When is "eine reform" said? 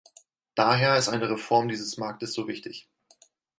1.09-1.67